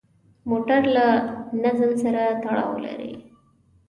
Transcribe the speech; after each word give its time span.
موټر 0.49 0.81
له 0.95 1.05
نظم 1.63 1.91
سره 2.03 2.23
تړاو 2.41 2.71
لري. 2.85 3.13